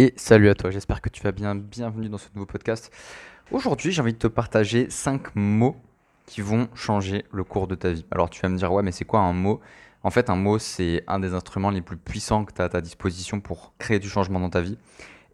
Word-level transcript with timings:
Et 0.00 0.14
salut 0.14 0.48
à 0.48 0.54
toi, 0.54 0.70
j'espère 0.70 1.00
que 1.00 1.08
tu 1.08 1.24
vas 1.24 1.32
bien. 1.32 1.56
Bienvenue 1.56 2.08
dans 2.08 2.18
ce 2.18 2.28
nouveau 2.32 2.46
podcast. 2.46 2.92
Aujourd'hui, 3.50 3.90
j'ai 3.90 4.00
envie 4.00 4.12
de 4.12 4.18
te 4.18 4.28
partager 4.28 4.88
5 4.88 5.34
mots 5.34 5.74
qui 6.24 6.40
vont 6.40 6.68
changer 6.72 7.24
le 7.32 7.42
cours 7.42 7.66
de 7.66 7.74
ta 7.74 7.90
vie. 7.90 8.06
Alors 8.12 8.30
tu 8.30 8.40
vas 8.40 8.48
me 8.48 8.56
dire, 8.56 8.72
ouais, 8.72 8.84
mais 8.84 8.92
c'est 8.92 9.04
quoi 9.04 9.18
un 9.18 9.32
mot? 9.32 9.58
En 10.04 10.10
fait, 10.10 10.30
un 10.30 10.36
mot, 10.36 10.60
c'est 10.60 11.02
un 11.08 11.18
des 11.18 11.34
instruments 11.34 11.70
les 11.70 11.80
plus 11.80 11.96
puissants 11.96 12.44
que 12.44 12.52
tu 12.52 12.62
as 12.62 12.66
à 12.66 12.68
ta 12.68 12.80
disposition 12.80 13.40
pour 13.40 13.74
créer 13.76 13.98
du 13.98 14.08
changement 14.08 14.38
dans 14.38 14.50
ta 14.50 14.60
vie. 14.60 14.78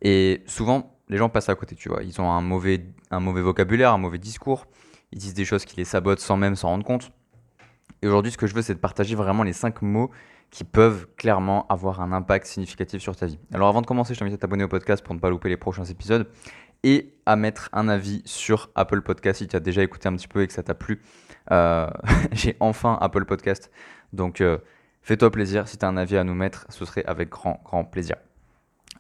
Et 0.01 0.43
souvent, 0.47 0.97
les 1.11 1.19
gens 1.19 1.29
passent 1.29 1.51
à 1.51 1.55
côté, 1.57 1.75
tu 1.77 1.91
vois. 1.91 2.03
Ils 2.03 2.19
ont 2.23 2.31
un 2.31 2.41
mauvais, 2.41 2.87
un 3.11 3.21
mauvais 3.21 3.43
vocabulaire, 3.43 3.93
un 3.93 3.99
mauvais 3.99 4.17
discours. 4.17 4.67
Ils 5.13 5.19
disent 5.19 5.35
des 5.35 5.45
choses 5.45 5.67
qui 5.67 5.77
les 5.77 5.85
sabotent 5.85 6.21
sans 6.21 6.39
même 6.39 6.57
s'en 6.57 6.69
rendre 6.69 6.87
compte. 6.87 7.13
Et 8.01 8.07
aujourd'hui, 8.07 8.33
ce 8.33 8.39
que 8.39 8.47
je 8.47 8.55
veux, 8.55 8.63
c'est 8.63 8.73
de 8.75 8.81
partager 8.81 9.15
vraiment 9.15 9.43
les 9.43 9.53
5 9.53 9.83
mots 9.83 10.11
qui 10.55 10.63
peuvent 10.63 11.09
clairement 11.17 11.67
avoir 11.67 12.01
un 12.01 12.13
impact 12.13 12.47
significatif 12.47 13.03
sur 13.03 13.17
ta 13.17 13.27
vie. 13.27 13.41
Alors 13.53 13.69
avant 13.69 13.83
de 13.83 13.87
commencer, 13.87 14.15
je 14.15 14.21
t'invite 14.21 14.35
à 14.35 14.39
t'abonner 14.39 14.63
au 14.63 14.69
podcast 14.69 15.05
pour 15.05 15.13
ne 15.13 15.19
pas 15.19 15.29
louper 15.29 15.49
les 15.49 15.57
prochains 15.57 15.85
épisodes 15.85 16.29
et 16.85 17.13
à 17.27 17.35
mettre 17.35 17.69
un 17.73 17.89
avis 17.89 18.23
sur 18.25 18.71
Apple 18.77 19.03
Podcast 19.03 19.41
si 19.41 19.49
tu 19.49 19.57
as 19.57 19.61
déjà 19.61 19.83
écouté 19.83 20.09
un 20.09 20.15
petit 20.15 20.29
peu 20.29 20.43
et 20.43 20.47
que 20.47 20.53
ça 20.53 20.63
t'a 20.63 20.77
plu. 20.77 21.03
Euh, 21.51 21.91
j'ai 22.33 22.57
enfin 22.61 22.97
Apple 23.01 23.25
Podcast, 23.25 23.73
donc 24.13 24.41
euh, 24.41 24.59
fais-toi 25.03 25.33
plaisir. 25.33 25.67
Si 25.67 25.77
tu 25.77 25.85
as 25.85 25.89
un 25.89 25.97
avis 25.97 26.17
à 26.17 26.23
nous 26.23 26.35
mettre, 26.35 26.67
ce 26.69 26.85
serait 26.85 27.05
avec 27.05 27.31
grand, 27.31 27.61
grand 27.65 27.85
plaisir. 27.85 28.15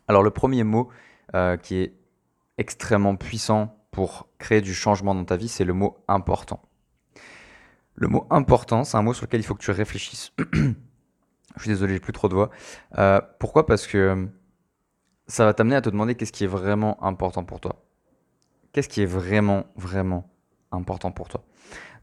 Alors 0.09 0.25
le 0.25 0.31
premier 0.31 0.65
mot 0.65 0.89
euh, 1.37 1.57
qui 1.57 1.77
est 1.77 1.95
extrêmement 2.59 3.15
puissant 3.15 3.79
pour 3.93 4.27
créer 4.39 4.61
du 4.61 4.75
changement 4.75 5.15
dans 5.15 5.25
ta 5.25 5.37
vie, 5.37 5.47
c'est 5.47 5.65
le 5.65 5.73
mot 5.73 5.98
important. 6.09 6.61
Le 7.95 8.09
mot 8.09 8.27
important, 8.31 8.83
c'est 8.83 8.97
un 8.97 9.03
mot 9.03 9.15
sur 9.15 9.27
lequel 9.27 9.39
il 9.39 9.45
faut 9.45 9.55
que 9.55 9.62
tu 9.62 9.71
réfléchisses. 9.71 10.33
Je 11.57 11.62
suis 11.62 11.71
désolé, 11.71 11.95
j'ai 11.95 12.01
plus 12.01 12.12
trop 12.12 12.29
de 12.29 12.34
voix. 12.34 12.51
Euh, 12.98 13.21
pourquoi? 13.39 13.66
Parce 13.66 13.87
que 13.87 13.98
euh, 13.98 14.27
ça 15.27 15.45
va 15.45 15.55
t'amener 15.55 15.77
à 15.77 15.80
te 15.80 15.91
demander 15.91 16.15
qu'est-ce 16.15 16.33
qui 16.33 16.45
est 16.45 16.48
vraiment 16.48 17.03
important 17.03 17.45
pour 17.45 17.61
toi. 17.61 17.84
Qu'est-ce 18.73 18.89
qui 18.89 19.03
est 19.03 19.06
vraiment, 19.06 19.65
vraiment 19.77 20.31
important 20.72 21.12
pour 21.12 21.28
toi? 21.28 21.45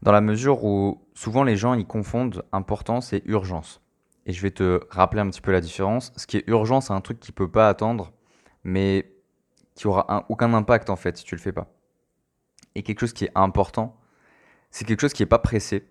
Dans 0.00 0.12
la 0.12 0.20
mesure 0.20 0.64
où 0.64 1.06
souvent 1.14 1.44
les 1.44 1.56
gens 1.56 1.74
ils 1.74 1.86
confondent 1.86 2.44
importance 2.52 3.12
et 3.12 3.22
urgence. 3.26 3.80
Et 4.24 4.32
je 4.32 4.40
vais 4.40 4.50
te 4.50 4.80
rappeler 4.90 5.20
un 5.20 5.28
petit 5.28 5.40
peu 5.40 5.52
la 5.52 5.60
différence. 5.60 6.12
Ce 6.16 6.26
qui 6.26 6.38
est 6.38 6.44
urgent, 6.48 6.80
c'est 6.80 6.92
un 6.92 7.00
truc 7.00 7.20
qui 7.20 7.32
peut 7.32 7.50
pas 7.50 7.68
attendre, 7.68 8.12
mais 8.64 9.12
qui 9.74 9.86
aura 9.86 10.26
aucun 10.28 10.52
impact 10.54 10.90
en 10.90 10.96
fait 10.96 11.16
si 11.16 11.24
tu 11.24 11.34
le 11.34 11.40
fais 11.40 11.52
pas. 11.52 11.72
Et 12.74 12.82
quelque 12.82 13.00
chose 13.00 13.12
qui 13.12 13.24
est 13.24 13.32
important, 13.34 14.00
c'est 14.70 14.84
quelque 14.84 15.00
chose 15.00 15.12
qui 15.12 15.22
est 15.22 15.26
pas 15.26 15.38
pressé, 15.38 15.86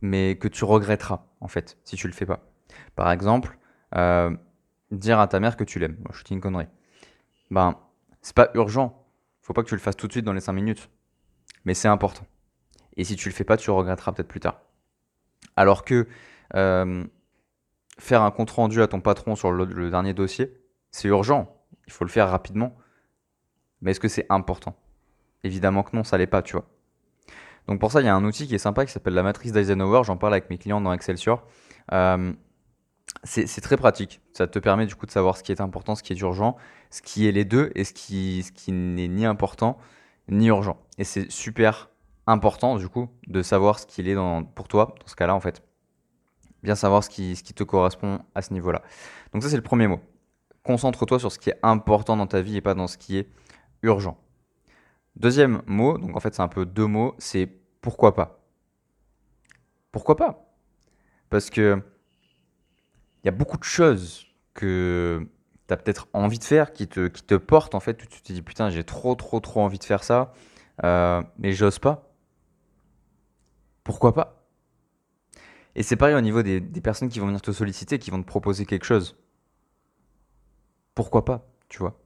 mais 0.00 0.36
que 0.36 0.48
tu 0.48 0.64
regretteras 0.64 1.25
en 1.40 1.48
fait 1.48 1.78
si 1.84 1.96
tu 1.96 2.06
le 2.06 2.12
fais 2.12 2.26
pas. 2.26 2.40
Par 2.94 3.10
exemple, 3.10 3.58
euh, 3.94 4.34
dire 4.90 5.20
à 5.20 5.28
ta 5.28 5.40
mère 5.40 5.56
que 5.56 5.64
tu 5.64 5.78
l'aimes. 5.78 5.98
je 6.12 6.22
te 6.22 6.28
dis 6.28 6.34
une 6.34 6.40
connerie. 6.40 6.68
Ben, 7.50 7.78
c'est 8.22 8.34
pas 8.34 8.50
urgent. 8.54 9.06
Faut 9.42 9.52
pas 9.52 9.62
que 9.62 9.68
tu 9.68 9.74
le 9.74 9.80
fasses 9.80 9.96
tout 9.96 10.06
de 10.06 10.12
suite 10.12 10.24
dans 10.24 10.32
les 10.32 10.40
5 10.40 10.52
minutes. 10.52 10.90
Mais 11.64 11.74
c'est 11.74 11.88
important. 11.88 12.26
Et 12.96 13.04
si 13.04 13.16
tu 13.16 13.28
le 13.28 13.34
fais 13.34 13.44
pas, 13.44 13.56
tu 13.56 13.70
regretteras 13.70 14.12
peut-être 14.12 14.28
plus 14.28 14.40
tard. 14.40 14.60
Alors 15.54 15.84
que 15.84 16.08
euh, 16.54 17.04
faire 17.98 18.22
un 18.22 18.30
compte 18.30 18.50
rendu 18.50 18.82
à 18.82 18.88
ton 18.88 19.00
patron 19.00 19.36
sur 19.36 19.52
le, 19.52 19.90
dernier 19.90 20.14
dossier, 20.14 20.52
c'est 20.90 21.08
urgent. 21.08 21.54
Il 21.86 21.92
faut 21.92 22.04
le 22.04 22.10
faire 22.10 22.28
rapidement. 22.28 22.76
Mais 23.80 23.92
est-ce 23.92 24.00
que 24.00 24.08
c'est 24.08 24.26
important? 24.30 24.76
Évidemment 25.44 25.82
que 25.82 25.94
non, 25.94 26.04
ça 26.04 26.18
l'est 26.18 26.26
pas, 26.26 26.42
tu 26.42 26.54
vois. 26.54 26.66
Donc 27.68 27.80
pour 27.80 27.90
ça, 27.90 28.00
il 28.00 28.06
y 28.06 28.08
a 28.08 28.14
un 28.14 28.24
outil 28.24 28.46
qui 28.46 28.54
est 28.54 28.58
sympa 28.58 28.86
qui 28.86 28.92
s'appelle 28.92 29.14
la 29.14 29.22
matrice 29.22 29.52
d'Eisenhower. 29.52 30.02
J'en 30.04 30.16
parle 30.16 30.34
avec 30.34 30.50
mes 30.50 30.58
clients 30.58 30.80
dans 30.80 30.92
Excelsior. 30.92 31.44
Euh, 31.92 32.32
c'est 33.24 33.60
très 33.60 33.76
pratique. 33.76 34.20
Ça 34.32 34.46
te 34.46 34.58
permet 34.58 34.86
du 34.86 34.94
coup 34.94 35.06
de 35.06 35.10
savoir 35.10 35.36
ce 35.36 35.42
qui 35.42 35.52
est 35.52 35.60
important, 35.60 35.94
ce 35.94 36.02
qui 36.02 36.12
est 36.12 36.20
urgent, 36.20 36.56
ce 36.90 37.02
qui 37.02 37.26
est 37.26 37.32
les 37.32 37.44
deux 37.44 37.72
et 37.74 37.84
ce 37.84 37.92
qui, 37.92 38.44
n'est 38.68 39.08
ni 39.08 39.24
important 39.24 39.78
ni 40.28 40.46
urgent. 40.46 40.78
Et 40.98 41.04
c'est 41.04 41.30
super 41.30 41.90
important 42.26 42.76
du 42.76 42.88
coup 42.88 43.08
de 43.28 43.42
savoir 43.42 43.78
ce 43.78 43.86
qu'il 43.86 44.08
est 44.08 44.16
pour 44.54 44.68
toi 44.68 44.94
dans 45.00 45.06
ce 45.06 45.14
cas-là 45.16 45.34
en 45.34 45.40
fait. 45.40 45.62
Bien 46.62 46.74
savoir 46.74 47.04
ce 47.04 47.10
qui, 47.10 47.36
ce 47.36 47.42
qui 47.42 47.54
te 47.54 47.62
correspond 47.62 48.20
à 48.34 48.42
ce 48.42 48.52
niveau-là. 48.52 48.82
Donc 49.32 49.42
ça 49.42 49.48
c'est 49.48 49.56
le 49.56 49.62
premier 49.62 49.86
mot. 49.86 50.00
Concentre-toi 50.64 51.20
sur 51.20 51.30
ce 51.30 51.38
qui 51.38 51.50
est 51.50 51.58
important 51.62 52.16
dans 52.16 52.26
ta 52.26 52.40
vie 52.40 52.56
et 52.56 52.60
pas 52.60 52.74
dans 52.74 52.88
ce 52.88 52.98
qui 52.98 53.18
est 53.18 53.28
urgent. 53.82 54.18
Deuxième 55.16 55.62
mot, 55.66 55.96
donc 55.96 56.14
en 56.14 56.20
fait 56.20 56.34
c'est 56.34 56.42
un 56.42 56.48
peu 56.48 56.66
deux 56.66 56.86
mots, 56.86 57.14
c'est 57.18 57.46
pourquoi 57.80 58.14
pas. 58.14 58.40
Pourquoi 59.90 60.16
pas? 60.16 60.52
Parce 61.30 61.48
que 61.48 61.82
il 63.22 63.26
y 63.26 63.28
a 63.28 63.32
beaucoup 63.32 63.56
de 63.56 63.64
choses 63.64 64.26
que 64.52 65.26
tu 65.68 65.74
as 65.74 65.76
peut-être 65.78 66.06
envie 66.12 66.38
de 66.38 66.44
faire 66.44 66.72
qui 66.72 66.86
te, 66.86 67.34
portent 67.36 67.74
en 67.74 67.80
fait. 67.80 67.96
Tu 67.96 68.20
te 68.20 68.32
dis 68.32 68.42
putain, 68.42 68.68
j'ai 68.68 68.84
trop, 68.84 69.14
trop, 69.14 69.40
trop 69.40 69.62
envie 69.62 69.78
de 69.78 69.84
faire 69.84 70.04
ça, 70.04 70.32
euh, 70.84 71.22
mais 71.38 71.52
j'ose 71.52 71.78
pas. 71.78 72.12
Pourquoi 73.84 74.12
pas? 74.12 74.46
Et 75.74 75.82
c'est 75.82 75.96
pareil 75.96 76.14
au 76.14 76.20
niveau 76.20 76.42
des, 76.42 76.60
des, 76.60 76.80
personnes 76.80 77.08
qui 77.08 77.20
vont 77.20 77.26
venir 77.26 77.42
te 77.42 77.52
solliciter, 77.52 77.98
qui 77.98 78.10
vont 78.10 78.20
te 78.20 78.26
proposer 78.26 78.66
quelque 78.66 78.84
chose. 78.84 79.16
Pourquoi 80.94 81.24
pas, 81.24 81.46
tu 81.68 81.78
vois? 81.78 81.98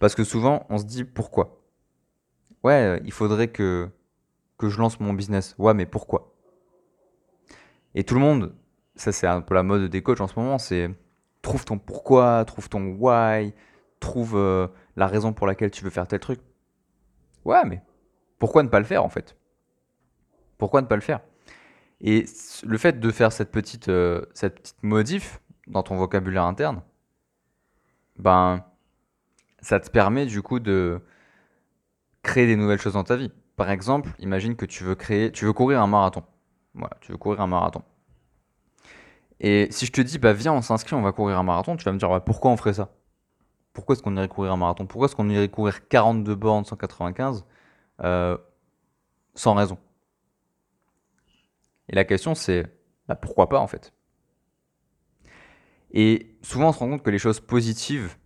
Parce 0.00 0.14
que 0.14 0.24
souvent, 0.24 0.66
on 0.68 0.78
se 0.78 0.84
dit 0.84 1.04
pourquoi 1.04 1.61
Ouais, 2.62 3.00
il 3.04 3.12
faudrait 3.12 3.48
que, 3.48 3.88
que 4.58 4.68
je 4.68 4.78
lance 4.78 5.00
mon 5.00 5.12
business. 5.12 5.54
Ouais, 5.58 5.74
mais 5.74 5.86
pourquoi? 5.86 6.34
Et 7.94 8.04
tout 8.04 8.14
le 8.14 8.20
monde 8.20 8.54
ça 8.94 9.12
c'est 9.12 9.26
un 9.26 9.40
peu 9.40 9.54
la 9.54 9.62
mode 9.62 9.90
des 9.90 10.02
coachs 10.02 10.20
en 10.20 10.26
ce 10.26 10.38
moment, 10.38 10.58
c'est 10.58 10.90
trouve 11.40 11.64
ton 11.64 11.78
pourquoi, 11.78 12.44
trouve 12.44 12.68
ton 12.68 12.96
why, 12.98 13.54
trouve 14.00 14.36
euh, 14.36 14.68
la 14.96 15.06
raison 15.06 15.32
pour 15.32 15.46
laquelle 15.46 15.70
tu 15.70 15.84
veux 15.84 15.90
faire 15.90 16.06
tel 16.06 16.20
truc. 16.20 16.40
Ouais, 17.44 17.64
mais 17.64 17.82
pourquoi 18.38 18.62
ne 18.62 18.68
pas 18.68 18.78
le 18.78 18.84
faire 18.84 19.04
en 19.04 19.08
fait? 19.08 19.36
Pourquoi 20.58 20.82
ne 20.82 20.86
pas 20.86 20.94
le 20.94 21.02
faire? 21.02 21.20
Et 22.00 22.24
le 22.64 22.78
fait 22.78 22.98
de 23.00 23.10
faire 23.10 23.32
cette 23.32 23.50
petite, 23.50 23.88
euh, 23.88 24.26
cette 24.34 24.60
petite 24.60 24.82
modif 24.82 25.40
dans 25.66 25.82
ton 25.82 25.96
vocabulaire 25.96 26.44
interne, 26.44 26.82
ben, 28.18 28.64
ça 29.60 29.80
te 29.80 29.90
permet 29.90 30.26
du 30.26 30.42
coup 30.42 30.58
de 30.60 31.00
créer 32.22 32.46
des 32.46 32.56
nouvelles 32.56 32.80
choses 32.80 32.94
dans 32.94 33.04
ta 33.04 33.16
vie. 33.16 33.30
Par 33.56 33.70
exemple, 33.70 34.10
imagine 34.18 34.56
que 34.56 34.64
tu 34.64 34.84
veux 34.84 34.94
créer, 34.94 35.32
tu 35.32 35.44
veux 35.44 35.52
courir 35.52 35.80
un 35.82 35.86
marathon. 35.86 36.22
Voilà, 36.74 36.96
tu 37.00 37.12
veux 37.12 37.18
courir 37.18 37.40
un 37.40 37.46
marathon. 37.46 37.82
Et 39.40 39.68
si 39.70 39.86
je 39.86 39.92
te 39.92 40.00
dis, 40.00 40.18
bah 40.18 40.32
viens, 40.32 40.52
on 40.52 40.62
s'inscrit, 40.62 40.94
on 40.94 41.02
va 41.02 41.12
courir 41.12 41.38
un 41.38 41.42
marathon, 41.42 41.76
tu 41.76 41.84
vas 41.84 41.92
me 41.92 41.98
dire, 41.98 42.22
pourquoi 42.24 42.50
on 42.50 42.56
ferait 42.56 42.74
ça? 42.74 42.94
Pourquoi 43.72 43.94
est-ce 43.94 44.02
qu'on 44.02 44.16
irait 44.16 44.28
courir 44.28 44.52
un 44.52 44.56
marathon? 44.56 44.86
Pourquoi 44.86 45.06
est-ce 45.06 45.16
qu'on 45.16 45.28
irait 45.28 45.48
courir 45.48 45.88
42 45.88 46.34
bornes 46.34 46.64
195 46.64 47.44
euh, 48.02 48.38
sans 49.34 49.54
raison? 49.54 49.78
Et 51.88 51.94
la 51.94 52.04
question, 52.04 52.34
c'est, 52.34 52.66
bah, 53.08 53.16
pourquoi 53.16 53.48
pas 53.48 53.58
en 53.58 53.66
fait? 53.66 53.92
Et 55.92 56.36
souvent, 56.42 56.68
on 56.68 56.72
se 56.72 56.78
rend 56.78 56.88
compte 56.88 57.02
que 57.02 57.10
les 57.10 57.18
choses 57.18 57.40
positives, 57.40 58.16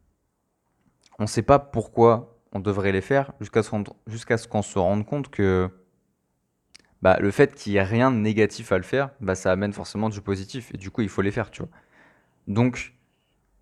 on 1.19 1.25
ne 1.25 1.29
sait 1.29 1.43
pas 1.43 1.59
pourquoi 1.59 2.36
on 2.57 2.61
devrait 2.61 2.93
les 2.93 3.01
faire 3.01 3.33
jusqu'à 3.41 3.63
ce 3.63 4.49
qu'on 4.49 4.63
se 4.63 4.79
rende 4.79 5.05
compte 5.05 5.29
que 5.29 5.71
bah, 7.03 7.19
le 7.21 7.31
fait 7.31 7.55
qu'il 7.55 7.73
n'y 7.73 7.79
ait 7.79 7.83
rien 7.83 8.11
de 8.11 8.17
négatif 8.17 8.73
à 8.73 8.79
le 8.79 8.83
faire, 8.83 9.11
bah, 9.21 9.35
ça 9.35 9.53
amène 9.53 9.73
forcément 9.73 10.09
du 10.09 10.21
positif. 10.21 10.73
Et 10.75 10.79
du 10.79 10.91
coup, 10.91 11.03
il 11.03 11.09
faut 11.09 11.23
les 11.23 11.31
faire, 11.31 11.51
tu 11.51 11.63
vois. 11.63 11.71
Donc, 12.49 12.95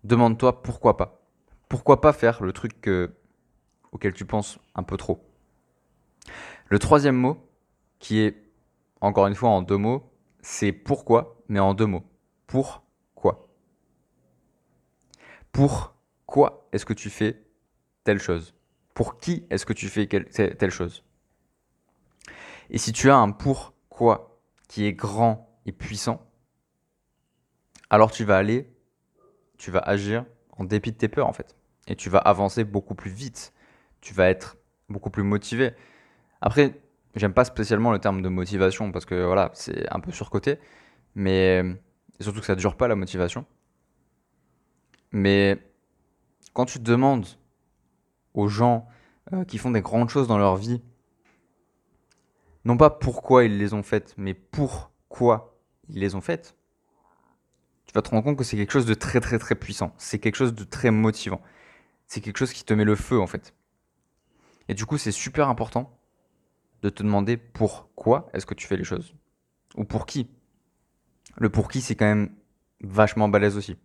demande-toi 0.03 0.61
pourquoi 0.63 0.95
pas. 0.97 1.21
Pourquoi 1.67 1.99
pas 1.99 2.13
faire 2.13 2.41
le 2.41 2.53
truc 2.53 2.89
auquel 3.91 4.13
tu 4.13 4.25
penses 4.25 4.59
un 4.75 4.83
peu 4.83 4.97
trop. 4.97 5.29
Le 6.67 6.79
troisième 6.79 7.15
mot, 7.15 7.37
qui 7.99 8.19
est 8.19 8.35
encore 9.01 9.27
une 9.27 9.35
fois 9.35 9.49
en 9.49 9.61
deux 9.61 9.77
mots, 9.77 10.11
c'est 10.41 10.71
pourquoi, 10.71 11.43
mais 11.49 11.59
en 11.59 11.73
deux 11.73 11.85
mots. 11.85 12.05
Pourquoi 12.47 13.49
Pourquoi 15.51 16.67
est-ce 16.71 16.85
que 16.85 16.93
tu 16.93 17.09
fais 17.09 17.43
telle 18.03 18.19
chose? 18.19 18.54
Pour 18.95 19.19
qui 19.19 19.45
est-ce 19.51 19.67
que 19.67 19.73
tu 19.73 19.89
fais 19.89 20.07
telle 20.07 20.71
chose 20.71 21.03
et 22.69 22.77
si 22.77 22.91
tu 22.91 23.09
as 23.09 23.15
un 23.15 23.31
pourquoi 23.31 24.39
qui 24.67 24.85
est 24.85 24.93
grand 24.93 25.59
et 25.65 25.71
puissant, 25.71 26.25
alors 27.89 28.11
tu 28.11 28.23
vas 28.23 28.37
aller, 28.37 28.67
tu 29.57 29.71
vas 29.71 29.79
agir 29.79 30.25
en 30.57 30.63
dépit 30.63 30.91
de 30.91 30.97
tes 30.97 31.07
peurs 31.07 31.27
en 31.27 31.33
fait. 31.33 31.55
Et 31.87 31.95
tu 31.95 32.09
vas 32.09 32.19
avancer 32.19 32.63
beaucoup 32.63 32.95
plus 32.95 33.11
vite. 33.11 33.53
Tu 34.01 34.13
vas 34.13 34.27
être 34.29 34.57
beaucoup 34.89 35.11
plus 35.11 35.23
motivé. 35.23 35.73
Après, 36.41 36.81
j'aime 37.15 37.33
pas 37.33 37.45
spécialement 37.45 37.91
le 37.91 37.99
terme 37.99 38.21
de 38.21 38.29
motivation 38.29 38.91
parce 38.91 39.05
que 39.05 39.23
voilà, 39.23 39.51
c'est 39.53 39.87
un 39.93 39.99
peu 39.99 40.11
surcoté. 40.11 40.59
Mais 41.13 41.63
surtout 42.19 42.39
que 42.39 42.45
ça 42.45 42.55
ne 42.55 42.59
dure 42.59 42.75
pas 42.75 42.87
la 42.87 42.95
motivation. 42.95 43.45
Mais 45.11 45.59
quand 46.53 46.65
tu 46.65 46.79
demandes 46.79 47.27
aux 48.35 48.47
gens 48.47 48.87
euh, 49.33 49.43
qui 49.45 49.57
font 49.57 49.71
des 49.71 49.81
grandes 49.81 50.09
choses 50.09 50.27
dans 50.27 50.37
leur 50.37 50.55
vie 50.55 50.81
non 52.65 52.77
pas 52.77 52.89
pourquoi 52.89 53.45
ils 53.45 53.57
les 53.57 53.73
ont 53.73 53.83
faites, 53.83 54.15
mais 54.17 54.33
pourquoi 54.33 55.55
ils 55.87 55.99
les 55.99 56.15
ont 56.15 56.21
faites, 56.21 56.57
tu 57.85 57.93
vas 57.93 58.01
te 58.01 58.09
rendre 58.09 58.23
compte 58.23 58.37
que 58.37 58.43
c'est 58.43 58.57
quelque 58.57 58.73
chose 58.73 58.87
de 58.87 58.95
très 58.95 59.21
très 59.21 59.37
très 59.37 59.53
puissant. 59.53 59.93
C'est 59.97 60.17
quelque 60.17 60.35
chose 60.35 60.53
de 60.53 60.63
très 60.63 60.91
motivant. 60.91 61.41
c'est 62.07 62.21
quelque 62.21 62.37
chose 62.37 62.53
qui 62.53 62.63
te 62.63 62.73
met 62.73 62.83
le 62.83 62.95
feu 62.95 63.19
en 63.19 63.27
fait. 63.27 63.55
Et 64.67 64.73
du 64.73 64.85
coup, 64.85 64.97
c'est 64.97 65.11
super 65.11 65.47
important 65.47 65.97
de 66.81 66.89
te 66.89 67.03
demander 67.03 67.37
pourquoi 67.37 68.29
est-ce 68.33 68.45
que 68.47 68.55
tu 68.55 68.67
fais 68.67 68.77
les 68.77 68.83
choses. 68.83 69.15
Ou 69.75 69.85
pour 69.85 70.05
qui. 70.07 70.29
Le 71.37 71.49
pour 71.49 71.67
qui, 71.67 71.81
c'est 71.81 71.95
quand 71.95 72.05
même 72.05 72.35
vachement 72.81 73.29
balèze 73.29 73.57
aussi. 73.57 73.77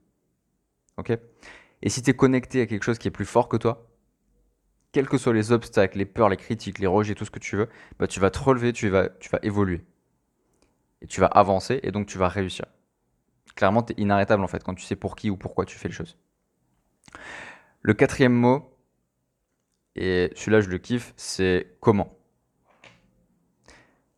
Ok? 0.96 1.12
Et 1.82 1.88
si 1.90 2.02
tu 2.02 2.10
es 2.10 2.14
connecté 2.14 2.62
à 2.62 2.66
quelque 2.66 2.82
chose 2.82 2.98
qui 2.98 3.08
est 3.08 3.10
plus 3.10 3.26
fort 3.26 3.48
que 3.48 3.56
toi, 3.56 3.89
quels 4.92 5.08
que 5.08 5.18
soient 5.18 5.32
les 5.32 5.52
obstacles, 5.52 5.98
les 5.98 6.06
peurs, 6.06 6.28
les 6.28 6.36
critiques, 6.36 6.78
les 6.78 6.86
rejets, 6.86 7.14
tout 7.14 7.24
ce 7.24 7.30
que 7.30 7.38
tu 7.38 7.56
veux, 7.56 7.68
bah, 7.98 8.06
tu 8.06 8.20
vas 8.20 8.30
te 8.30 8.38
relever, 8.38 8.72
tu 8.72 8.88
vas, 8.88 9.08
tu 9.08 9.28
vas 9.30 9.38
évoluer. 9.42 9.84
Et 11.02 11.06
tu 11.06 11.20
vas 11.20 11.26
avancer 11.26 11.80
et 11.82 11.92
donc 11.92 12.06
tu 12.06 12.18
vas 12.18 12.28
réussir. 12.28 12.66
Clairement, 13.54 13.82
tu 13.82 13.92
es 13.92 14.00
inarrêtable 14.00 14.42
en 14.42 14.48
fait 14.48 14.62
quand 14.62 14.74
tu 14.74 14.84
sais 14.84 14.96
pour 14.96 15.16
qui 15.16 15.30
ou 15.30 15.36
pourquoi 15.36 15.64
tu 15.64 15.78
fais 15.78 15.88
les 15.88 15.94
choses. 15.94 16.18
Le 17.82 17.94
quatrième 17.94 18.32
mot, 18.32 18.76
et 19.96 20.30
celui-là 20.34 20.60
je 20.60 20.68
le 20.68 20.78
kiffe, 20.78 21.14
c'est 21.16 21.76
comment. 21.80 22.16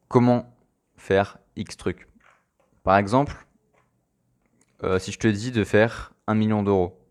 Comment 0.08 0.54
faire 0.96 1.38
X 1.56 1.76
truc. 1.76 2.08
Par 2.82 2.96
exemple, 2.96 3.46
euh, 4.82 4.98
si 4.98 5.12
je 5.12 5.18
te 5.18 5.28
dis 5.28 5.52
de 5.52 5.64
faire 5.64 6.12
un 6.26 6.34
million 6.34 6.62
d'euros, 6.62 7.01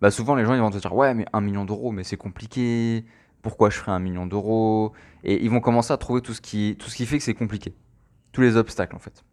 bah 0.00 0.10
souvent 0.10 0.34
les 0.34 0.44
gens 0.44 0.54
ils 0.54 0.60
vont 0.60 0.70
te 0.70 0.78
dire 0.78 0.94
ouais 0.94 1.14
mais 1.14 1.26
un 1.32 1.40
million 1.40 1.64
d'euros 1.64 1.92
mais 1.92 2.04
c'est 2.04 2.16
compliqué, 2.16 3.04
pourquoi 3.42 3.70
je 3.70 3.78
ferais 3.78 3.92
un 3.92 3.98
million 3.98 4.26
d'euros? 4.26 4.92
Et 5.24 5.42
ils 5.44 5.50
vont 5.50 5.60
commencer 5.60 5.92
à 5.92 5.96
trouver 5.96 6.20
tout 6.20 6.34
ce 6.34 6.40
qui, 6.40 6.76
tout 6.78 6.90
ce 6.90 6.96
qui 6.96 7.06
fait 7.06 7.18
que 7.18 7.24
c'est 7.24 7.34
compliqué, 7.34 7.74
tous 8.32 8.40
les 8.42 8.56
obstacles 8.56 8.96
en 8.96 8.98
fait. 8.98 9.24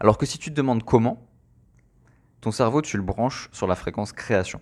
Alors 0.00 0.18
que 0.18 0.26
si 0.26 0.38
tu 0.38 0.50
te 0.50 0.54
demandes 0.54 0.82
comment, 0.82 1.26
ton 2.40 2.50
cerveau 2.50 2.82
tu 2.82 2.96
le 2.96 3.02
branches 3.02 3.48
sur 3.52 3.66
la 3.66 3.76
fréquence 3.76 4.12
création. 4.12 4.60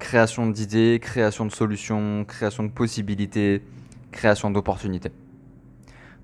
Création 0.00 0.48
d'idées, 0.48 0.98
création 1.00 1.46
de 1.46 1.52
solutions, 1.52 2.24
création 2.24 2.64
de 2.64 2.70
possibilités, 2.70 3.62
création 4.10 4.50
d'opportunités. 4.50 5.12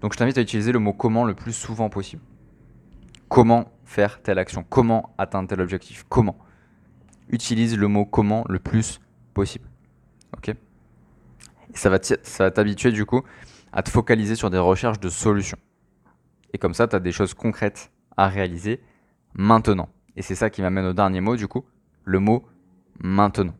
Donc 0.00 0.12
je 0.12 0.18
t'invite 0.18 0.38
à 0.38 0.40
utiliser 0.40 0.72
le 0.72 0.80
mot 0.80 0.92
comment 0.92 1.24
le 1.24 1.34
plus 1.34 1.52
souvent 1.52 1.88
possible. 1.88 2.22
Comment 3.28 3.70
faire 3.84 4.20
telle 4.22 4.38
action? 4.38 4.64
Comment 4.68 5.14
atteindre 5.18 5.48
tel 5.48 5.60
objectif? 5.60 6.04
Comment? 6.08 6.36
Utilise 7.30 7.76
le 7.76 7.88
mot 7.88 8.04
comment 8.04 8.44
le 8.48 8.58
plus 8.58 9.00
possible. 9.34 9.68
Ok 10.36 10.54
ça 11.72 11.88
va 11.88 12.50
t'habituer 12.50 12.90
du 12.90 13.06
coup 13.06 13.22
à 13.72 13.84
te 13.84 13.90
focaliser 13.90 14.34
sur 14.34 14.50
des 14.50 14.58
recherches 14.58 14.98
de 14.98 15.08
solutions. 15.08 15.58
Et 16.52 16.58
comme 16.58 16.74
ça, 16.74 16.88
tu 16.88 16.96
as 16.96 17.00
des 17.00 17.12
choses 17.12 17.32
concrètes 17.32 17.92
à 18.16 18.26
réaliser 18.26 18.80
maintenant. 19.34 19.88
Et 20.16 20.22
c'est 20.22 20.34
ça 20.34 20.50
qui 20.50 20.62
m'amène 20.62 20.86
au 20.86 20.92
dernier 20.92 21.20
mot 21.20 21.36
du 21.36 21.46
coup, 21.46 21.64
le 22.04 22.18
mot 22.18 22.44
maintenant. 22.98 23.54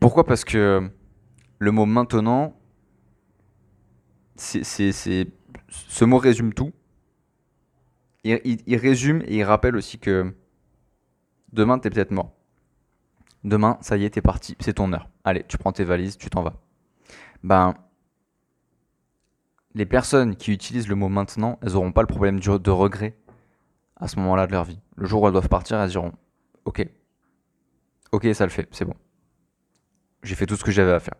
Pourquoi? 0.00 0.26
Parce 0.26 0.44
que 0.44 0.90
le 1.60 1.70
mot 1.70 1.86
maintenant, 1.86 2.56
c'est, 4.34 4.64
ce 4.64 6.04
mot 6.04 6.18
résume 6.18 6.52
tout 6.52 6.72
il, 8.24 8.76
résume 8.76 9.22
et 9.26 9.36
il 9.36 9.42
rappelle 9.44 9.76
aussi 9.76 9.98
que 9.98 10.34
demain, 11.54 11.78
tu 11.78 11.88
es 11.88 11.90
peut-être 11.90 12.10
mort. 12.10 12.32
Demain, 13.44 13.78
ça 13.80 13.96
y 13.96 14.04
est, 14.04 14.10
t'es 14.10 14.22
parti, 14.22 14.56
c'est 14.60 14.74
ton 14.74 14.92
heure. 14.92 15.08
Allez, 15.24 15.44
tu 15.46 15.58
prends 15.58 15.72
tes 15.72 15.84
valises, 15.84 16.16
tu 16.16 16.28
t'en 16.30 16.42
vas. 16.42 16.54
Ben, 17.42 17.74
les 19.74 19.86
personnes 19.86 20.36
qui 20.36 20.52
utilisent 20.52 20.88
le 20.88 20.94
mot 20.94 21.08
maintenant, 21.08 21.58
elles 21.62 21.72
n'auront 21.72 21.92
pas 21.92 22.02
le 22.02 22.06
problème 22.06 22.40
de 22.40 22.70
regret 22.70 23.16
à 23.96 24.08
ce 24.08 24.16
moment-là 24.20 24.46
de 24.46 24.52
leur 24.52 24.64
vie. 24.64 24.80
Le 24.96 25.06
jour 25.06 25.22
où 25.22 25.26
elles 25.26 25.32
doivent 25.32 25.48
partir, 25.48 25.78
elles 25.78 25.90
diront 25.90 26.12
Ok, 26.64 26.86
ok, 28.12 28.28
ça 28.34 28.44
le 28.44 28.50
fait, 28.50 28.68
c'est 28.72 28.84
bon. 28.84 28.94
J'ai 30.22 30.34
fait 30.34 30.46
tout 30.46 30.56
ce 30.56 30.64
que 30.64 30.72
j'avais 30.72 30.92
à 30.92 31.00
faire. 31.00 31.14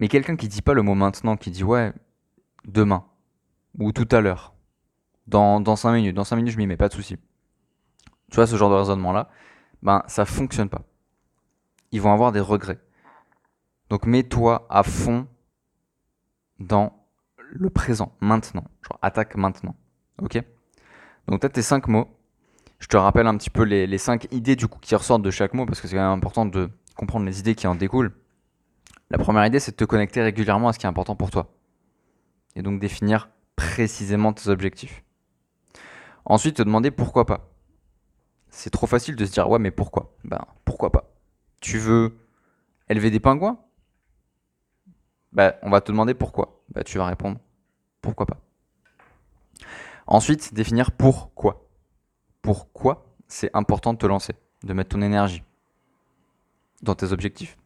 Mais 0.00 0.08
quelqu'un 0.08 0.36
qui 0.36 0.48
dit 0.48 0.62
pas 0.62 0.74
le 0.74 0.82
mot 0.82 0.94
maintenant, 0.94 1.36
qui 1.36 1.50
dit 1.50 1.62
ouais, 1.62 1.92
demain, 2.66 3.04
ou 3.78 3.92
tout 3.92 4.08
à 4.10 4.20
l'heure, 4.20 4.54
dans, 5.28 5.60
dans 5.60 5.76
5 5.76 5.92
minutes. 5.92 6.16
Dans 6.16 6.24
5 6.24 6.36
minutes, 6.36 6.52
je 6.52 6.58
m'y 6.58 6.66
mets, 6.66 6.76
pas 6.76 6.88
de 6.88 6.94
souci. 6.94 7.16
Tu 8.30 8.36
vois, 8.36 8.46
ce 8.46 8.56
genre 8.56 8.70
de 8.70 8.76
raisonnement-là, 8.76 9.28
ben, 9.82 10.02
ça 10.06 10.24
fonctionne 10.24 10.68
pas. 10.68 10.82
Ils 11.92 12.00
vont 12.00 12.12
avoir 12.12 12.32
des 12.32 12.40
regrets. 12.40 12.80
Donc, 13.90 14.06
mets-toi 14.06 14.66
à 14.70 14.82
fond 14.82 15.26
dans 16.58 17.06
le 17.38 17.70
présent, 17.70 18.16
maintenant. 18.20 18.64
Genre, 18.82 18.98
attaque 19.02 19.36
maintenant. 19.36 19.76
Ok? 20.20 20.42
Donc, 21.28 21.40
tu 21.40 21.46
as 21.46 21.50
tes 21.50 21.62
5 21.62 21.86
mots. 21.88 22.08
Je 22.78 22.88
te 22.88 22.96
rappelle 22.96 23.26
un 23.26 23.36
petit 23.36 23.50
peu 23.50 23.62
les, 23.62 23.86
les 23.86 23.98
5 23.98 24.28
idées 24.32 24.56
du 24.56 24.66
coup 24.66 24.78
qui 24.80 24.94
ressortent 24.94 25.22
de 25.22 25.30
chaque 25.30 25.54
mot 25.54 25.64
parce 25.64 25.80
que 25.80 25.88
c'est 25.88 25.94
quand 25.96 26.02
même 26.02 26.18
important 26.18 26.44
de 26.44 26.70
comprendre 26.96 27.24
les 27.24 27.40
idées 27.40 27.54
qui 27.54 27.66
en 27.66 27.74
découlent. 27.74 28.12
La 29.10 29.18
première 29.18 29.46
idée, 29.46 29.60
c'est 29.60 29.72
de 29.72 29.76
te 29.76 29.84
connecter 29.84 30.22
régulièrement 30.22 30.68
à 30.68 30.72
ce 30.72 30.78
qui 30.78 30.86
est 30.86 30.88
important 30.88 31.16
pour 31.16 31.30
toi. 31.30 31.54
Et 32.56 32.62
donc 32.62 32.80
définir 32.80 33.28
précisément 33.56 34.32
tes 34.32 34.48
objectifs. 34.48 35.02
Ensuite, 36.24 36.56
te 36.56 36.62
demander 36.62 36.90
pourquoi 36.90 37.26
pas. 37.26 37.53
C'est 38.56 38.70
trop 38.70 38.86
facile 38.86 39.16
de 39.16 39.26
se 39.26 39.32
dire 39.32 39.48
ouais, 39.48 39.58
mais 39.58 39.72
pourquoi? 39.72 40.16
Ben 40.22 40.40
pourquoi 40.64 40.92
pas? 40.92 41.12
Tu 41.58 41.78
veux 41.78 42.16
élever 42.88 43.10
des 43.10 43.18
pingouins? 43.18 43.58
Ben 45.32 45.54
on 45.62 45.70
va 45.70 45.80
te 45.80 45.90
demander 45.90 46.14
pourquoi. 46.14 46.62
Ben 46.68 46.84
tu 46.84 46.96
vas 46.96 47.06
répondre 47.06 47.40
pourquoi 48.00 48.26
pas? 48.26 48.40
Ensuite, 50.06 50.54
définir 50.54 50.92
pourquoi. 50.92 51.68
Pourquoi 52.42 53.16
c'est 53.26 53.50
important 53.54 53.92
de 53.92 53.98
te 53.98 54.06
lancer, 54.06 54.34
de 54.62 54.72
mettre 54.72 54.90
ton 54.90 55.02
énergie 55.02 55.42
dans 56.82 56.94
tes 56.94 57.10
objectifs? 57.10 57.58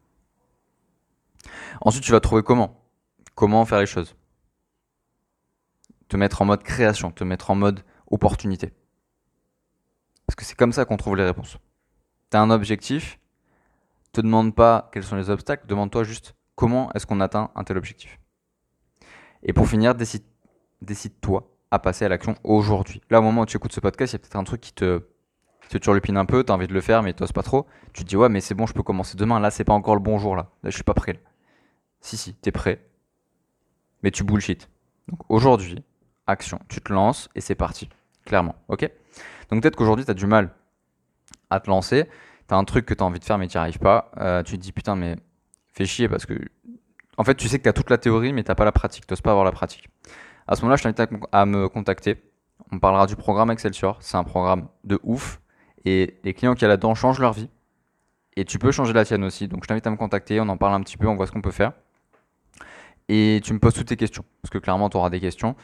Ensuite, 1.81 2.03
tu 2.03 2.11
vas 2.11 2.19
trouver 2.19 2.41
comment? 2.41 2.83
Comment 3.35 3.63
faire 3.63 3.79
les 3.79 3.85
choses? 3.85 4.15
Te 6.07 6.17
mettre 6.17 6.41
en 6.41 6.45
mode 6.45 6.63
création, 6.63 7.11
te 7.11 7.23
mettre 7.23 7.51
en 7.51 7.55
mode 7.55 7.85
opportunité. 8.07 8.73
Parce 10.29 10.35
que 10.35 10.45
c'est 10.45 10.55
comme 10.55 10.73
ça 10.73 10.85
qu'on 10.85 10.95
trouve 10.95 11.15
les 11.15 11.23
réponses. 11.23 11.57
Tu 12.29 12.37
as 12.37 12.41
un 12.43 12.51
objectif, 12.51 13.19
te 14.13 14.21
demande 14.21 14.53
pas 14.53 14.91
quels 14.93 15.03
sont 15.03 15.15
les 15.15 15.31
obstacles, 15.31 15.65
demande-toi 15.65 16.03
juste 16.03 16.35
comment 16.53 16.93
est-ce 16.93 17.07
qu'on 17.07 17.19
atteint 17.19 17.49
un 17.55 17.63
tel 17.63 17.79
objectif. 17.79 18.19
Et 19.41 19.53
pour 19.53 19.67
finir, 19.67 19.95
décide, 19.95 20.21
décide-toi 20.83 21.49
à 21.71 21.79
passer 21.79 22.05
à 22.05 22.09
l'action 22.09 22.35
aujourd'hui. 22.43 23.01
Là, 23.09 23.17
au 23.17 23.23
moment 23.23 23.41
où 23.41 23.45
tu 23.47 23.57
écoutes 23.57 23.73
ce 23.73 23.79
podcast, 23.79 24.13
il 24.13 24.17
y 24.17 24.17
a 24.17 24.19
peut-être 24.19 24.35
un 24.35 24.43
truc 24.43 24.61
qui 24.61 24.71
te, 24.71 25.01
te 25.67 25.79
turlupine 25.79 26.15
un 26.15 26.25
peu, 26.25 26.43
tu 26.43 26.51
as 26.51 26.55
envie 26.55 26.67
de 26.67 26.75
le 26.75 26.81
faire, 26.81 27.01
mais 27.01 27.15
tu 27.15 27.25
pas 27.33 27.41
trop. 27.41 27.65
Tu 27.93 28.03
te 28.03 28.09
dis, 28.09 28.15
ouais, 28.15 28.29
mais 28.29 28.39
c'est 28.39 28.53
bon, 28.53 28.67
je 28.67 28.73
peux 28.73 28.83
commencer 28.83 29.17
demain. 29.17 29.39
Là, 29.39 29.49
c'est 29.49 29.63
pas 29.63 29.73
encore 29.73 29.95
le 29.95 30.01
bon 30.01 30.19
jour, 30.19 30.35
là. 30.35 30.51
Là, 30.61 30.69
je 30.69 30.75
suis 30.75 30.83
pas 30.83 30.93
prêt. 30.93 31.19
Si, 32.01 32.17
si, 32.17 32.35
tu 32.35 32.49
es 32.49 32.51
prêt. 32.51 32.87
Mais 34.03 34.11
tu 34.11 34.23
bullshit. 34.23 34.69
Donc 35.07 35.21
aujourd'hui, 35.27 35.83
action. 36.27 36.59
Tu 36.69 36.81
te 36.81 36.93
lances 36.93 37.29
et 37.33 37.41
c'est 37.41 37.55
parti 37.55 37.89
clairement. 38.29 38.55
Ok? 38.69 38.89
Donc 39.49 39.61
peut-être 39.61 39.75
qu'aujourd'hui, 39.75 40.05
tu 40.05 40.11
as 40.11 40.13
du 40.13 40.27
mal 40.27 40.51
à 41.49 41.59
te 41.59 41.69
lancer. 41.69 42.05
Tu 42.47 42.53
as 42.53 42.57
un 42.57 42.63
truc 42.63 42.85
que 42.85 42.93
tu 42.93 43.03
as 43.03 43.05
envie 43.05 43.19
de 43.19 43.25
faire, 43.25 43.37
mais 43.37 43.47
tu 43.47 43.57
n'y 43.57 43.61
arrives 43.61 43.79
pas. 43.79 44.11
Euh, 44.17 44.43
tu 44.43 44.57
te 44.57 44.61
dis, 44.61 44.71
putain, 44.71 44.95
mais 44.95 45.17
fais 45.73 45.85
chier 45.85 46.07
parce 46.07 46.25
que. 46.25 46.35
En 47.17 47.23
fait, 47.25 47.35
tu 47.35 47.49
sais 47.49 47.57
que 47.57 47.63
tu 47.63 47.69
as 47.69 47.73
toute 47.73 47.89
la 47.89 47.97
théorie, 47.97 48.31
mais 48.31 48.43
tu 48.43 48.55
pas 48.55 48.63
la 48.63 48.71
pratique. 48.71 49.05
Tu 49.05 49.21
pas 49.21 49.31
avoir 49.31 49.43
la 49.43 49.51
pratique. 49.51 49.89
À 50.47 50.55
ce 50.55 50.61
moment-là, 50.61 50.77
je 50.77 50.83
t'invite 50.83 51.01
à, 51.31 51.45
me 51.45 51.67
contacter. 51.67 52.23
On 52.71 52.79
parlera 52.79 53.07
du 53.07 53.15
programme 53.15 53.51
Excelsior. 53.51 53.97
C'est 53.99 54.15
un 54.15 54.23
programme 54.23 54.69
de 54.85 54.99
ouf. 55.03 55.41
Et 55.85 56.19
les 56.23 56.33
clients 56.33 56.53
qui 56.53 56.61
y 56.61 56.65
a 56.65 56.67
là-dedans 56.69 56.95
changent 56.95 57.19
leur 57.19 57.33
vie. 57.33 57.49
Et 58.37 58.45
tu 58.45 58.57
peux 58.57 58.71
changer 58.71 58.93
la 58.93 59.03
tienne 59.03 59.23
aussi. 59.23 59.47
Donc 59.47 59.63
je 59.63 59.67
t'invite 59.67 59.85
à 59.85 59.91
me 59.91 59.97
contacter. 59.97 60.39
On 60.39 60.47
en 60.47 60.57
parle 60.57 60.75
un 60.75 60.81
petit 60.81 60.97
peu. 60.97 61.07
On 61.07 61.15
voit 61.15 61.27
ce 61.27 61.31
qu'on 61.31 61.41
peut 61.41 61.51
faire. 61.51 61.73
Et 63.09 63.41
tu 63.43 63.53
me 63.53 63.59
poses 63.59 63.73
toutes 63.73 63.87
tes 63.87 63.97
questions. 63.97 64.23
Parce 64.41 64.51
que 64.51 64.59
clairement, 64.59 64.89
tu 64.89 64.97
auras 64.97 65.09
des 65.09 65.19
questions. 65.19 65.55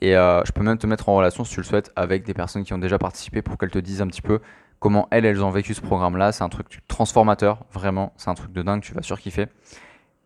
Et 0.00 0.16
euh, 0.16 0.44
je 0.44 0.52
peux 0.52 0.62
même 0.62 0.78
te 0.78 0.86
mettre 0.86 1.08
en 1.08 1.16
relation, 1.16 1.44
si 1.44 1.54
tu 1.54 1.60
le 1.60 1.64
souhaites, 1.64 1.92
avec 1.96 2.24
des 2.24 2.34
personnes 2.34 2.64
qui 2.64 2.74
ont 2.74 2.78
déjà 2.78 2.98
participé 2.98 3.42
pour 3.42 3.56
qu'elles 3.58 3.70
te 3.70 3.78
disent 3.78 4.02
un 4.02 4.06
petit 4.06 4.22
peu 4.22 4.40
comment 4.78 5.08
elles, 5.10 5.24
elles 5.24 5.42
ont 5.42 5.50
vécu 5.50 5.74
ce 5.74 5.80
programme-là. 5.80 6.32
C'est 6.32 6.44
un 6.44 6.48
truc 6.48 6.80
transformateur, 6.88 7.64
vraiment. 7.72 8.12
C'est 8.16 8.30
un 8.30 8.34
truc 8.34 8.52
de 8.52 8.62
dingue, 8.62 8.82
tu 8.82 8.92
vas 8.94 9.02
surkiffer. 9.02 9.46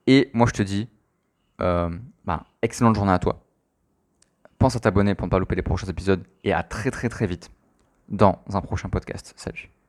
Et 0.06 0.30
moi, 0.32 0.46
je 0.48 0.52
te 0.52 0.62
dis, 0.62 0.88
euh, 1.60 1.90
bah, 2.24 2.44
excellente 2.62 2.96
journée 2.96 3.12
à 3.12 3.18
toi. 3.18 3.44
Pense 4.58 4.76
à 4.76 4.80
t'abonner 4.80 5.14
pour 5.14 5.26
ne 5.26 5.30
pas 5.30 5.38
louper 5.38 5.54
les 5.54 5.62
prochains 5.62 5.86
épisodes. 5.86 6.24
Et 6.44 6.52
à 6.52 6.62
très 6.62 6.90
très 6.90 7.08
très 7.08 7.26
vite 7.26 7.50
dans 8.08 8.40
un 8.52 8.60
prochain 8.60 8.88
podcast. 8.88 9.32
Salut. 9.36 9.70